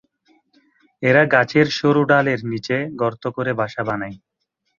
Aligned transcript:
এরা 1.03 1.23
গাছের 1.33 1.67
সরু 1.77 2.01
ডালের 2.09 2.39
নিচে 2.51 2.77
গর্ত 3.01 3.23
করে 3.35 3.51
বাসা 3.59 3.81
বানায়। 3.87 4.17